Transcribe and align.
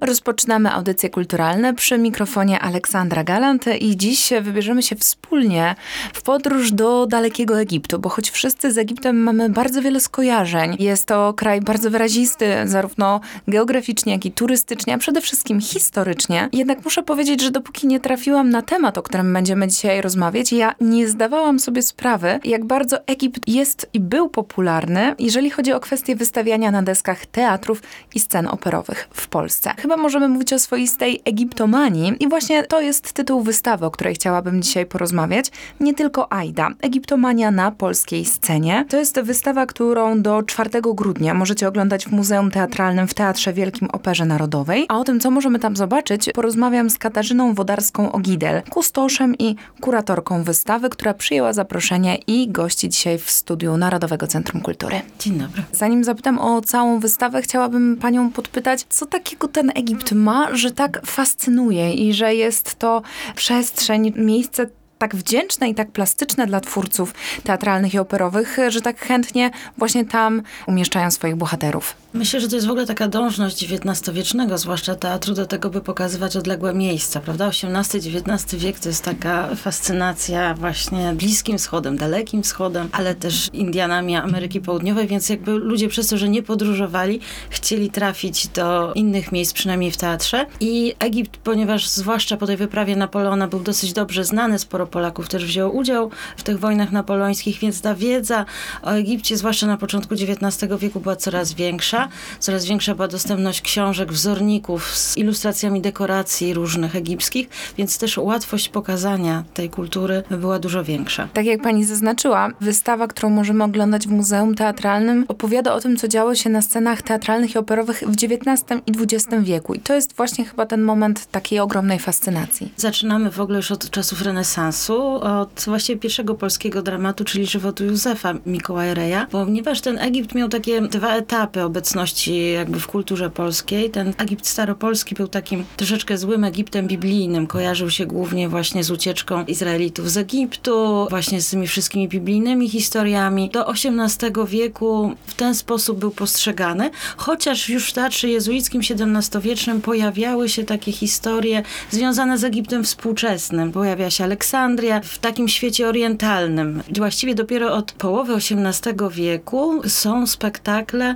Rozpoczynamy 0.00 0.72
audycje 0.72 1.10
kulturalne 1.10 1.74
przy 1.74 1.98
mikrofonie 1.98 2.60
Aleksandra 2.60 3.24
Galant 3.24 3.64
i 3.80 3.96
dziś 3.96 4.30
wybierzemy 4.42 4.82
się 4.82 4.96
wspólnie 4.96 5.74
w 6.12 6.22
podróż 6.22 6.72
do 6.72 7.06
dalekiego 7.06 7.60
Egiptu, 7.60 7.98
bo 7.98 8.08
choć 8.08 8.30
wszyscy 8.30 8.72
z 8.72 8.78
Egiptem 8.78 9.16
mamy 9.22 9.50
bardzo 9.50 9.82
wiele 9.82 10.00
skojarzeń, 10.00 10.76
jest 10.78 11.06
to 11.06 11.34
kraj 11.34 11.60
bardzo 11.60 11.90
wyrazisty, 11.90 12.54
zarówno 12.64 13.20
geograficznie, 13.48 14.12
jak 14.12 14.26
i 14.26 14.32
turystycznie, 14.32 14.94
a 14.94 14.98
przede 14.98 15.20
wszystkim 15.20 15.60
historycznie. 15.60 16.48
Jednak 16.52 16.84
muszę 16.84 17.02
powiedzieć, 17.02 17.42
że 17.42 17.50
dopóki 17.50 17.86
nie 17.86 18.00
trafiłam 18.00 18.50
na 18.50 18.62
temat, 18.62 18.98
o 18.98 19.02
którym 19.02 19.32
będziemy 19.32 19.68
dzisiaj 19.68 20.00
rozmawiać, 20.00 20.52
ja 20.52 20.74
nie 20.80 21.08
zdawałam 21.08 21.58
sobie 21.58 21.82
sprawy, 21.82 22.40
jak 22.44 22.64
bardzo 22.64 23.06
Egipt 23.06 23.48
jest 23.48 23.90
i 23.92 24.00
był 24.00 24.28
popularny, 24.28 25.14
jeżeli 25.18 25.50
chodzi 25.50 25.72
o 25.72 25.80
kwestię 25.80 26.16
wystawiania 26.16 26.70
na 26.70 26.82
deskach 26.82 27.26
teatrów 27.26 27.82
i 28.14 28.20
scen 28.20 28.46
operowych 28.46 29.08
w 29.12 29.28
Polsce 29.28 29.74
chyba 29.90 30.02
możemy 30.02 30.28
mówić 30.28 30.52
o 30.52 30.58
swoistej 30.58 31.22
egiptomanii 31.24 32.16
i 32.20 32.28
właśnie 32.28 32.62
to 32.62 32.80
jest 32.80 33.12
tytuł 33.12 33.42
wystawy, 33.42 33.86
o 33.86 33.90
której 33.90 34.14
chciałabym 34.14 34.62
dzisiaj 34.62 34.86
porozmawiać. 34.86 35.50
Nie 35.80 35.94
tylko 35.94 36.32
Aida. 36.32 36.68
Egiptomania 36.80 37.50
na 37.50 37.70
polskiej 37.70 38.24
scenie. 38.24 38.84
To 38.88 38.96
jest 38.96 39.20
wystawa, 39.20 39.66
którą 39.66 40.22
do 40.22 40.42
4 40.42 40.70
grudnia 40.94 41.34
możecie 41.34 41.68
oglądać 41.68 42.04
w 42.06 42.12
Muzeum 42.12 42.50
Teatralnym 42.50 43.08
w 43.08 43.14
Teatrze 43.14 43.52
Wielkim 43.52 43.88
Operze 43.92 44.24
Narodowej. 44.24 44.86
A 44.88 44.98
o 44.98 45.04
tym, 45.04 45.20
co 45.20 45.30
możemy 45.30 45.58
tam 45.58 45.76
zobaczyć, 45.76 46.30
porozmawiam 46.34 46.90
z 46.90 46.98
Katarzyną 46.98 47.54
Wodarską-Ogidel, 47.54 48.62
kustoszem 48.70 49.34
i 49.38 49.56
kuratorką 49.80 50.42
wystawy, 50.42 50.88
która 50.88 51.14
przyjęła 51.14 51.52
zaproszenie 51.52 52.18
i 52.26 52.48
gości 52.48 52.88
dzisiaj 52.88 53.18
w 53.18 53.30
studiu 53.30 53.76
Narodowego 53.76 54.26
Centrum 54.26 54.62
Kultury. 54.62 55.00
Dzień 55.18 55.38
dobry. 55.38 55.62
Zanim 55.72 56.04
zapytam 56.04 56.38
o 56.38 56.60
całą 56.60 57.00
wystawę, 57.00 57.42
chciałabym 57.42 57.96
panią 57.96 58.30
podpytać, 58.30 58.86
co 58.88 59.06
takiego 59.06 59.48
ten 59.48 59.72
Egipt 59.80 60.12
ma, 60.12 60.56
że 60.56 60.70
tak 60.70 61.06
fascynuje 61.06 61.92
i 61.94 62.12
że 62.12 62.34
jest 62.34 62.74
to 62.74 63.02
przestrzeń, 63.34 64.12
miejsce 64.16 64.66
tak 65.00 65.16
wdzięczne 65.16 65.68
i 65.68 65.74
tak 65.74 65.90
plastyczne 65.90 66.46
dla 66.46 66.60
twórców 66.60 67.14
teatralnych 67.44 67.94
i 67.94 67.98
operowych, 67.98 68.56
że 68.68 68.80
tak 68.80 69.00
chętnie 69.00 69.50
właśnie 69.78 70.04
tam 70.04 70.42
umieszczają 70.66 71.10
swoich 71.10 71.36
bohaterów. 71.36 71.96
Myślę, 72.14 72.40
że 72.40 72.48
to 72.48 72.54
jest 72.54 72.66
w 72.66 72.70
ogóle 72.70 72.86
taka 72.86 73.08
dążność 73.08 73.64
XIX-wiecznego, 73.64 74.58
zwłaszcza 74.58 74.94
teatru, 74.94 75.34
do 75.34 75.46
tego, 75.46 75.70
by 75.70 75.80
pokazywać 75.80 76.36
odległe 76.36 76.74
miejsca, 76.74 77.20
prawda? 77.20 77.46
XVIII-XIX 77.46 78.54
wiek 78.54 78.78
to 78.78 78.88
jest 78.88 79.04
taka 79.04 79.54
fascynacja 79.54 80.54
właśnie 80.54 81.12
Bliskim 81.14 81.58
Wschodem, 81.58 81.96
Dalekim 81.96 82.42
Wschodem, 82.42 82.88
ale 82.92 83.14
też 83.14 83.48
Indianami 83.52 84.16
Ameryki 84.16 84.60
Południowej, 84.60 85.06
więc 85.06 85.28
jakby 85.28 85.52
ludzie 85.52 85.88
przez 85.88 86.08
to, 86.08 86.18
że 86.18 86.28
nie 86.28 86.42
podróżowali, 86.42 87.20
chcieli 87.50 87.90
trafić 87.90 88.48
do 88.48 88.92
innych 88.94 89.32
miejsc, 89.32 89.52
przynajmniej 89.52 89.90
w 89.90 89.96
teatrze. 89.96 90.46
I 90.60 90.94
Egipt, 90.98 91.36
ponieważ 91.36 91.88
zwłaszcza 91.88 92.36
po 92.36 92.46
tej 92.46 92.56
wyprawie 92.56 92.96
Napoleona 92.96 93.48
był 93.48 93.60
dosyć 93.60 93.92
dobrze 93.92 94.24
znany, 94.24 94.58
sporo 94.58 94.86
Polaków 94.90 95.28
też 95.28 95.44
wzięło 95.44 95.70
udział 95.70 96.10
w 96.36 96.42
tych 96.42 96.58
wojnach 96.58 96.92
napoleońskich, 96.92 97.58
więc 97.58 97.80
ta 97.80 97.94
wiedza 97.94 98.44
o 98.82 98.90
Egipcie, 98.90 99.36
zwłaszcza 99.36 99.66
na 99.66 99.76
początku 99.76 100.14
XIX 100.14 100.72
wieku, 100.80 101.00
była 101.00 101.16
coraz 101.16 101.52
większa. 101.52 102.08
Coraz 102.38 102.64
większa 102.64 102.94
była 102.94 103.08
dostępność 103.08 103.60
książek, 103.60 104.12
wzorników 104.12 104.96
z 104.96 105.16
ilustracjami 105.16 105.80
dekoracji 105.80 106.54
różnych 106.54 106.96
egipskich, 106.96 107.48
więc 107.78 107.98
też 107.98 108.18
łatwość 108.18 108.68
pokazania 108.68 109.44
tej 109.54 109.70
kultury 109.70 110.22
była 110.30 110.58
dużo 110.58 110.84
większa. 110.84 111.28
Tak 111.32 111.46
jak 111.46 111.62
pani 111.62 111.84
zaznaczyła, 111.84 112.48
wystawa, 112.60 113.06
którą 113.06 113.30
możemy 113.30 113.64
oglądać 113.64 114.06
w 114.06 114.10
Muzeum 114.10 114.54
Teatralnym, 114.54 115.24
opowiada 115.28 115.74
o 115.74 115.80
tym, 115.80 115.96
co 115.96 116.08
działo 116.08 116.34
się 116.34 116.50
na 116.50 116.62
scenach 116.62 117.02
teatralnych 117.02 117.54
i 117.54 117.58
operowych 117.58 118.02
w 118.06 118.10
XIX 118.10 118.80
i 118.86 118.92
XX 119.02 119.26
wieku. 119.42 119.74
I 119.74 119.80
to 119.80 119.94
jest 119.94 120.16
właśnie 120.16 120.44
chyba 120.44 120.66
ten 120.66 120.82
moment 120.82 121.26
takiej 121.26 121.60
ogromnej 121.60 121.98
fascynacji. 121.98 122.72
Zaczynamy 122.76 123.30
w 123.30 123.40
ogóle 123.40 123.56
już 123.56 123.70
od 123.70 123.90
czasów 123.90 124.22
renesansu 124.22 124.79
od 124.88 125.64
właściwie 125.66 126.00
pierwszego 126.00 126.34
polskiego 126.34 126.82
dramatu, 126.82 127.24
czyli 127.24 127.46
żywotu 127.46 127.84
Józefa 127.84 128.34
Mikołaja 128.46 128.94
Reja, 128.94 129.26
ponieważ 129.30 129.80
ten 129.80 129.98
Egipt 129.98 130.34
miał 130.34 130.48
takie 130.48 130.80
dwa 130.80 131.16
etapy 131.16 131.62
obecności 131.62 132.52
jakby 132.52 132.80
w 132.80 132.86
kulturze 132.86 133.30
polskiej. 133.30 133.90
Ten 133.90 134.12
Egipt 134.18 134.46
staropolski 134.46 135.14
był 135.14 135.28
takim 135.28 135.64
troszeczkę 135.76 136.18
złym 136.18 136.44
Egiptem 136.44 136.86
biblijnym. 136.86 137.46
Kojarzył 137.46 137.90
się 137.90 138.06
głównie 138.06 138.48
właśnie 138.48 138.84
z 138.84 138.90
ucieczką 138.90 139.44
Izraelitów 139.44 140.10
z 140.10 140.16
Egiptu, 140.16 141.06
właśnie 141.10 141.40
z 141.40 141.50
tymi 141.50 141.66
wszystkimi 141.66 142.08
biblijnymi 142.08 142.68
historiami. 142.68 143.50
Do 143.50 143.68
XVIII 143.68 144.46
wieku 144.46 145.12
w 145.26 145.34
ten 145.34 145.54
sposób 145.54 145.98
był 145.98 146.10
postrzegany, 146.10 146.90
chociaż 147.16 147.68
już 147.68 147.90
w 147.90 147.92
teatrze 147.92 148.28
jezuickim 148.28 148.80
XVII-wiecznym 148.90 149.80
pojawiały 149.80 150.48
się 150.48 150.64
takie 150.64 150.92
historie 150.92 151.62
związane 151.90 152.38
z 152.38 152.44
Egiptem 152.44 152.84
współczesnym. 152.84 153.72
Pojawia 153.72 154.10
się 154.10 154.24
Aleksandr, 154.24 154.69
Aleksandria 154.70 155.00
w 155.00 155.18
takim 155.18 155.48
świecie 155.48 155.88
orientalnym. 155.88 156.82
Właściwie 156.96 157.34
dopiero 157.34 157.72
od 157.74 157.92
połowy 157.92 158.34
XVIII 158.34 158.94
wieku 159.10 159.82
są 159.88 160.26
spektakle, 160.26 161.14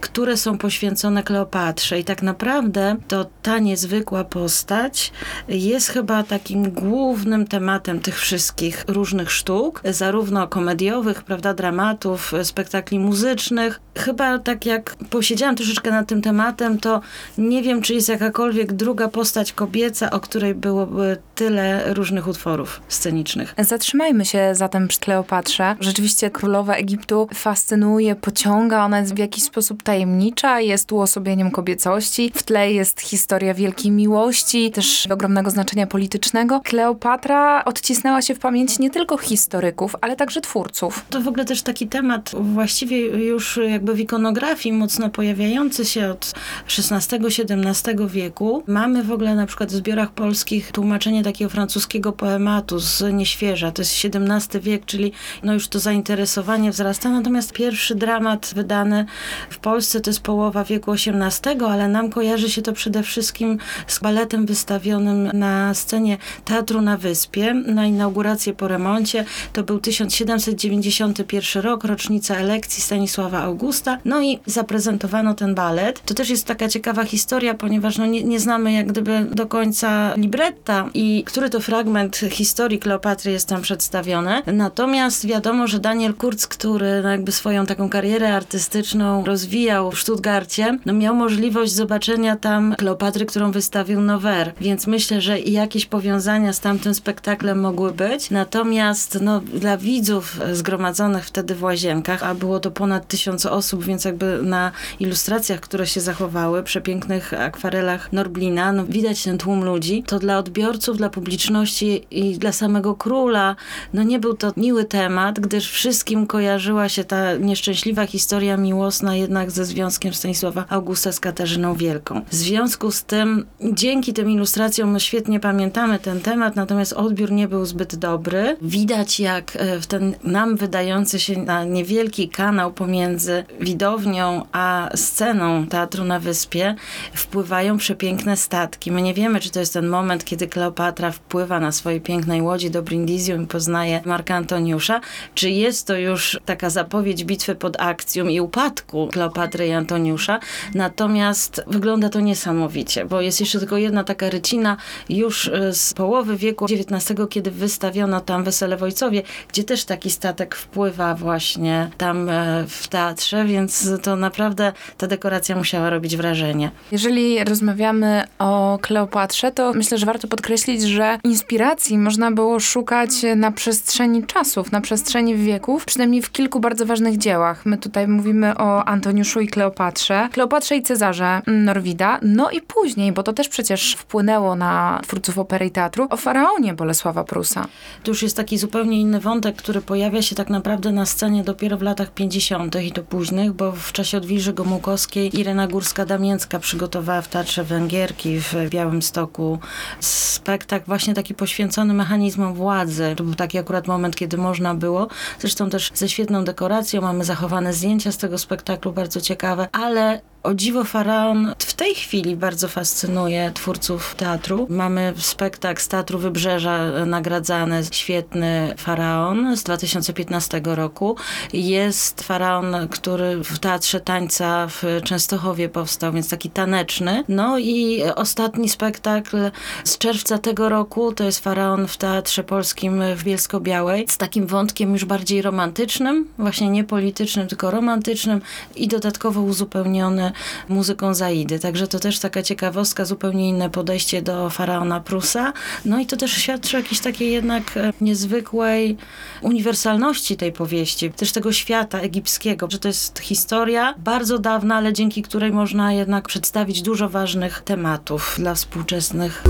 które 0.00 0.36
są 0.36 0.58
poświęcone 0.58 1.22
Kleopatrze 1.22 1.98
i 2.00 2.04
tak 2.04 2.22
naprawdę 2.22 2.96
to 3.08 3.26
ta 3.42 3.58
niezwykła 3.58 4.24
postać 4.24 5.12
jest 5.48 5.88
chyba 5.88 6.22
takim 6.22 6.70
głównym 6.70 7.46
tematem 7.46 8.00
tych 8.00 8.20
wszystkich 8.20 8.84
różnych 8.88 9.30
sztuk, 9.30 9.82
zarówno 9.84 10.48
komediowych, 10.48 11.22
prawda, 11.22 11.54
dramatów, 11.54 12.32
spektakli 12.42 12.98
muzycznych. 12.98 13.80
Chyba 13.98 14.38
tak 14.38 14.66
jak 14.66 14.96
posiedziałam 15.10 15.56
troszeczkę 15.56 15.90
nad 15.90 16.08
tym 16.08 16.22
tematem, 16.22 16.78
to 16.78 17.00
nie 17.38 17.62
wiem, 17.62 17.82
czy 17.82 17.94
jest 17.94 18.08
jakakolwiek 18.08 18.72
druga 18.72 19.08
postać 19.08 19.52
kobieca, 19.52 20.10
o 20.10 20.20
której 20.20 20.54
byłoby 20.54 21.16
tyle 21.42 21.94
różnych 21.94 22.28
utworów 22.28 22.80
scenicznych. 22.88 23.54
Zatrzymajmy 23.58 24.24
się 24.24 24.54
zatem 24.54 24.88
przy 24.88 25.00
Kleopatrze. 25.00 25.76
Rzeczywiście 25.80 26.30
królowa 26.30 26.74
Egiptu 26.74 27.28
fascynuje, 27.34 28.14
pociąga, 28.14 28.84
ona 28.84 29.00
jest 29.00 29.14
w 29.14 29.18
jakiś 29.18 29.44
sposób 29.44 29.82
tajemnicza, 29.82 30.60
jest 30.60 30.92
uosobieniem 30.92 31.50
kobiecości. 31.50 32.32
W 32.34 32.42
tle 32.42 32.72
jest 32.72 33.00
historia 33.00 33.54
wielkiej 33.54 33.90
miłości, 33.90 34.70
też 34.70 35.06
ogromnego 35.10 35.50
znaczenia 35.50 35.86
politycznego. 35.86 36.60
Kleopatra 36.60 37.64
odcisnęła 37.64 38.22
się 38.22 38.34
w 38.34 38.38
pamięci 38.38 38.82
nie 38.82 38.90
tylko 38.90 39.18
historyków, 39.18 39.96
ale 40.00 40.16
także 40.16 40.40
twórców. 40.40 41.04
To 41.10 41.20
w 41.20 41.28
ogóle 41.28 41.44
też 41.44 41.62
taki 41.62 41.88
temat 41.88 42.30
właściwie 42.34 43.00
już 43.00 43.60
jakby 43.68 43.94
w 43.94 44.00
ikonografii 44.00 44.72
mocno 44.72 45.10
pojawiający 45.10 45.84
się 45.84 46.10
od 46.10 46.34
XVI-XVII 46.78 48.08
wieku. 48.08 48.62
Mamy 48.66 49.02
w 49.02 49.12
ogóle 49.12 49.34
na 49.34 49.46
przykład 49.46 49.68
w 49.68 49.72
zbiorach 49.72 50.10
polskich 50.10 50.72
tłumaczenie 50.72 51.22
takiego 51.22 51.31
francuskiego 51.48 52.12
poematu 52.12 52.78
z 52.78 53.14
Nieświeża. 53.14 53.72
To 53.72 53.82
jest 53.82 53.94
XVII 54.04 54.60
wiek, 54.60 54.84
czyli 54.86 55.12
no 55.42 55.54
już 55.54 55.68
to 55.68 55.78
zainteresowanie 55.78 56.70
wzrasta. 56.70 57.08
Natomiast 57.08 57.52
pierwszy 57.52 57.94
dramat 57.94 58.52
wydany 58.54 59.06
w 59.50 59.58
Polsce 59.58 60.00
to 60.00 60.10
jest 60.10 60.20
połowa 60.20 60.64
wieku 60.64 60.92
XVIII, 60.92 61.64
ale 61.68 61.88
nam 61.88 62.10
kojarzy 62.10 62.50
się 62.50 62.62
to 62.62 62.72
przede 62.72 63.02
wszystkim 63.02 63.58
z 63.86 63.98
baletem 63.98 64.46
wystawionym 64.46 65.30
na 65.32 65.74
scenie 65.74 66.18
Teatru 66.44 66.80
na 66.80 66.96
Wyspie 66.96 67.54
na 67.54 67.86
inaugurację 67.86 68.54
po 68.54 68.68
remoncie. 68.68 69.24
To 69.52 69.62
był 69.62 69.78
1791 69.80 71.62
rok, 71.62 71.84
rocznica 71.84 72.36
elekcji 72.36 72.82
Stanisława 72.82 73.42
Augusta. 73.42 73.98
No 74.04 74.22
i 74.22 74.38
zaprezentowano 74.46 75.34
ten 75.34 75.54
balet. 75.54 76.02
To 76.06 76.14
też 76.14 76.30
jest 76.30 76.46
taka 76.46 76.68
ciekawa 76.68 77.04
historia, 77.04 77.54
ponieważ 77.54 77.98
no 77.98 78.06
nie, 78.06 78.24
nie 78.24 78.40
znamy 78.40 78.72
jak 78.72 78.86
gdyby 78.86 79.26
do 79.32 79.46
końca 79.46 80.14
libretta 80.16 80.90
i 80.94 81.11
który 81.26 81.50
to 81.50 81.60
fragment 81.60 82.16
historii 82.30 82.78
Kleopatry 82.78 83.32
jest 83.32 83.48
tam 83.48 83.62
przedstawione. 83.62 84.42
Natomiast 84.46 85.26
wiadomo, 85.26 85.66
że 85.66 85.78
Daniel 85.78 86.14
Kurz, 86.14 86.46
który 86.46 87.02
no 87.02 87.08
jakby 87.08 87.32
swoją 87.32 87.66
taką 87.66 87.88
karierę 87.88 88.34
artystyczną 88.34 89.24
rozwijał 89.24 89.90
w 89.90 90.00
Stuttgarcie, 90.00 90.78
no 90.86 90.92
miał 90.92 91.14
możliwość 91.14 91.72
zobaczenia 91.72 92.36
tam 92.36 92.74
Kleopatry, 92.78 93.26
którą 93.26 93.50
wystawił 93.50 94.00
Nover. 94.00 94.52
Więc 94.60 94.86
myślę, 94.86 95.20
że 95.20 95.40
i 95.40 95.52
jakieś 95.52 95.86
powiązania 95.86 96.52
z 96.52 96.60
tamtym 96.60 96.94
spektaklem 96.94 97.60
mogły 97.60 97.92
być. 97.92 98.30
Natomiast 98.30 99.18
no, 99.20 99.40
dla 99.40 99.76
widzów 99.76 100.40
zgromadzonych 100.52 101.24
wtedy 101.24 101.54
w 101.54 101.62
łazienkach, 101.62 102.22
a 102.22 102.34
było 102.34 102.60
to 102.60 102.70
ponad 102.70 103.08
tysiąc 103.08 103.46
osób, 103.46 103.84
więc 103.84 104.04
jakby 104.04 104.42
na 104.42 104.72
ilustracjach, 105.00 105.60
które 105.60 105.86
się 105.86 106.00
zachowały, 106.00 106.62
przepięknych 106.62 107.32
akwarelach 107.32 108.12
Norblina, 108.12 108.72
no 108.72 108.84
widać 108.84 109.22
ten 109.22 109.38
tłum 109.38 109.64
ludzi, 109.64 110.02
to 110.06 110.18
dla 110.18 110.38
odbiorców, 110.38 110.96
dla 111.02 111.10
publiczności 111.10 112.06
i 112.10 112.38
dla 112.38 112.52
samego 112.52 112.94
króla, 112.94 113.56
no 113.94 114.02
nie 114.02 114.18
był 114.18 114.34
to 114.34 114.52
miły 114.56 114.84
temat, 114.84 115.40
gdyż 115.40 115.70
wszystkim 115.70 116.26
kojarzyła 116.26 116.88
się 116.88 117.04
ta 117.04 117.36
nieszczęśliwa 117.36 118.06
historia 118.06 118.56
miłosna 118.56 119.16
jednak 119.16 119.50
ze 119.50 119.64
związkiem 119.64 120.14
Stanisława 120.14 120.64
Augusta 120.68 121.12
z 121.12 121.20
Katarzyną 121.20 121.74
Wielką. 121.74 122.20
W 122.30 122.34
związku 122.34 122.90
z 122.90 123.04
tym, 123.04 123.46
dzięki 123.60 124.12
tym 124.12 124.30
ilustracjom, 124.30 124.92
no 124.92 124.98
świetnie 124.98 125.40
pamiętamy 125.40 125.98
ten 125.98 126.20
temat, 126.20 126.56
natomiast 126.56 126.92
odbiór 126.92 127.30
nie 127.30 127.48
był 127.48 127.64
zbyt 127.64 127.96
dobry. 127.96 128.56
Widać, 128.62 129.20
jak 129.20 129.56
e, 129.56 129.80
w 129.80 129.86
ten 129.86 130.14
nam 130.24 130.56
wydający 130.56 131.20
się 131.20 131.38
na 131.38 131.64
niewielki 131.64 132.28
kanał 132.28 132.72
pomiędzy 132.72 133.44
widownią 133.60 134.46
a 134.52 134.90
sceną 134.94 135.66
Teatru 135.66 136.04
na 136.04 136.20
Wyspie 136.20 136.74
wpływają 137.14 137.76
przepiękne 137.76 138.36
statki. 138.36 138.92
My 138.92 139.02
nie 139.02 139.14
wiemy, 139.14 139.40
czy 139.40 139.50
to 139.50 139.60
jest 139.60 139.72
ten 139.72 139.86
moment, 139.88 140.24
kiedy 140.24 140.48
Kleopatra 140.48 140.91
wpływa 141.12 141.60
na 141.60 141.72
swojej 141.72 142.00
pięknej 142.00 142.42
łodzi 142.42 142.70
do 142.70 142.82
Brindisium 142.82 143.42
i 143.42 143.46
poznaje 143.46 144.00
Marka 144.04 144.34
Antoniusza, 144.34 145.00
czy 145.34 145.50
jest 145.50 145.86
to 145.86 145.96
już 145.96 146.40
taka 146.44 146.70
zapowiedź 146.70 147.24
bitwy 147.24 147.54
pod 147.54 147.80
akcją 147.80 148.26
i 148.26 148.40
upadku 148.40 149.08
Kleopatry 149.12 149.66
i 149.66 149.72
Antoniusza. 149.72 150.40
Natomiast 150.74 151.62
wygląda 151.66 152.08
to 152.08 152.20
niesamowicie, 152.20 153.04
bo 153.04 153.20
jest 153.20 153.40
jeszcze 153.40 153.58
tylko 153.58 153.76
jedna 153.76 154.04
taka 154.04 154.30
rycina 154.30 154.76
już 155.08 155.48
e, 155.48 155.74
z 155.74 155.94
połowy 155.94 156.36
wieku 156.36 156.64
XIX, 156.64 157.20
kiedy 157.30 157.50
wystawiono 157.50 158.20
tam 158.20 158.44
Wesele 158.44 158.76
w 158.76 158.82
Ojcowie, 158.82 159.22
gdzie 159.48 159.64
też 159.64 159.84
taki 159.84 160.10
statek 160.10 160.54
wpływa 160.54 161.14
właśnie 161.14 161.90
tam 161.98 162.28
e, 162.28 162.64
w 162.68 162.88
teatrze, 162.88 163.44
więc 163.44 163.90
to 164.02 164.16
naprawdę 164.16 164.72
ta 164.98 165.06
dekoracja 165.06 165.56
musiała 165.56 165.90
robić 165.90 166.16
wrażenie. 166.16 166.70
Jeżeli 166.92 167.44
rozmawiamy 167.44 168.24
o 168.38 168.78
Kleopatrze, 168.82 169.52
to 169.52 169.72
myślę, 169.72 169.98
że 169.98 170.06
warto 170.06 170.28
podkreślić, 170.28 170.81
że 170.82 171.18
inspiracji 171.24 171.98
można 171.98 172.30
było 172.30 172.60
szukać 172.60 173.10
na 173.36 173.52
przestrzeni 173.52 174.26
czasów, 174.26 174.72
na 174.72 174.80
przestrzeni 174.80 175.36
wieków, 175.36 175.84
przynajmniej 175.84 176.22
w 176.22 176.32
kilku 176.32 176.60
bardzo 176.60 176.86
ważnych 176.86 177.18
dziełach. 177.18 177.66
My 177.66 177.78
tutaj 177.78 178.08
mówimy 178.08 178.56
o 178.58 178.84
Antoniuszu 178.84 179.40
i 179.40 179.48
Kleopatrze, 179.48 180.28
Kleopatrze 180.32 180.76
i 180.76 180.82
Cezarze 180.82 181.42
Norwida, 181.46 182.18
no 182.22 182.50
i 182.50 182.60
później, 182.60 183.12
bo 183.12 183.22
to 183.22 183.32
też 183.32 183.48
przecież 183.48 183.94
wpłynęło 183.94 184.56
na 184.56 185.00
twórców 185.02 185.38
opery 185.38 185.66
i 185.66 185.70
teatru, 185.70 186.06
o 186.10 186.16
faraonie 186.16 186.74
Bolesława 186.74 187.24
Prusa. 187.24 187.66
To 188.02 188.10
już 188.10 188.22
jest 188.22 188.36
taki 188.36 188.58
zupełnie 188.58 189.00
inny 189.00 189.20
wątek, 189.20 189.56
który 189.56 189.80
pojawia 189.80 190.22
się 190.22 190.34
tak 190.34 190.50
naprawdę 190.50 190.92
na 190.92 191.06
scenie 191.06 191.44
dopiero 191.44 191.76
w 191.76 191.82
latach 191.82 192.14
50. 192.14 192.82
i 192.82 192.92
to 192.92 193.02
późnych, 193.02 193.52
bo 193.52 193.72
w 193.72 193.92
czasie 193.92 194.16
Odwilży 194.16 194.52
Gomułkowskiej 194.52 195.40
Irena 195.40 195.68
Górska-Damięcka 195.68 196.58
przygotowała 196.58 197.22
w 197.22 197.28
Teatrze 197.28 197.64
Węgierki 197.64 198.40
w 198.40 198.54
Białymstoku 198.70 199.58
spektakl 200.00 200.71
właśnie 200.78 201.14
taki 201.14 201.34
poświęcony 201.34 201.94
mechanizmom 201.94 202.54
władzy. 202.54 203.14
To 203.16 203.24
był 203.24 203.34
taki 203.34 203.58
akurat 203.58 203.86
moment, 203.86 204.16
kiedy 204.16 204.36
można 204.36 204.74
było. 204.74 205.08
Zresztą 205.38 205.70
też 205.70 205.90
ze 205.94 206.08
świetną 206.08 206.44
dekoracją. 206.44 207.00
Mamy 207.02 207.24
zachowane 207.24 207.72
zdjęcia 207.72 208.12
z 208.12 208.18
tego 208.18 208.38
spektaklu, 208.38 208.92
bardzo 208.92 209.20
ciekawe, 209.20 209.68
ale 209.72 210.20
o 210.42 210.54
dziwo 210.54 210.84
Faraon 210.84 211.54
w 211.58 211.74
tej 211.74 211.94
chwili 211.94 212.36
bardzo 212.36 212.68
fascynuje 212.68 213.52
twórców 213.54 214.14
teatru. 214.14 214.66
Mamy 214.70 215.14
spektakl 215.16 215.82
z 215.82 215.88
Teatru 215.88 216.18
Wybrzeża 216.18 216.78
e, 216.78 217.06
nagradzany, 217.06 217.82
świetny 217.90 218.74
Faraon 218.78 219.56
z 219.56 219.62
2015 219.62 220.60
roku. 220.64 221.16
Jest 221.52 222.22
Faraon, 222.22 222.88
który 222.90 223.44
w 223.44 223.58
Teatrze 223.58 224.00
Tańca 224.00 224.66
w 224.66 224.82
Częstochowie 225.04 225.68
powstał, 225.68 226.12
więc 226.12 226.28
taki 226.28 226.50
taneczny. 226.50 227.24
No 227.28 227.58
i 227.58 228.02
ostatni 228.16 228.68
spektakl 228.68 229.36
z 229.84 229.98
czerwca 229.98 230.38
tego 230.38 230.68
roku 230.68 231.12
to 231.12 231.24
jest 231.24 231.44
Faraon 231.44 231.88
w 231.88 231.96
Teatrze 231.96 232.44
Polskim 232.44 233.02
w 233.16 233.24
Bielsko-Białej 233.24 234.04
z 234.08 234.16
takim 234.16 234.46
wątkiem 234.46 234.92
już 234.92 235.04
bardziej 235.04 235.42
romantycznym, 235.42 236.28
właśnie 236.38 236.68
nie 236.68 236.84
politycznym, 236.84 237.48
tylko 237.48 237.70
romantycznym 237.70 238.40
i 238.76 238.88
dodatkowo 238.88 239.40
uzupełniony 239.40 240.31
muzyką 240.68 241.14
Zaidy. 241.14 241.58
Także 241.58 241.88
to 241.88 241.98
też 241.98 242.18
taka 242.18 242.42
ciekawostka, 242.42 243.04
zupełnie 243.04 243.48
inne 243.48 243.70
podejście 243.70 244.22
do 244.22 244.50
faraona 244.50 245.00
Prusa. 245.00 245.52
No 245.84 246.00
i 246.00 246.06
to 246.06 246.16
też 246.16 246.32
świadczy 246.32 246.76
o 246.76 246.80
jakiejś 246.80 247.00
takiej 247.00 247.32
jednak 247.32 247.76
e, 247.76 247.92
niezwykłej 248.00 248.96
uniwersalności 249.40 250.36
tej 250.36 250.52
powieści, 250.52 251.10
też 251.10 251.32
tego 251.32 251.52
świata 251.52 252.00
egipskiego, 252.00 252.68
że 252.70 252.78
to 252.78 252.88
jest 252.88 253.18
historia 253.18 253.94
bardzo 253.98 254.38
dawna, 254.38 254.76
ale 254.76 254.92
dzięki 254.92 255.22
której 255.22 255.52
można 255.52 255.92
jednak 255.92 256.28
przedstawić 256.28 256.82
dużo 256.82 257.08
ważnych 257.08 257.62
tematów 257.64 258.34
dla 258.38 258.54
współczesnych 258.54 259.42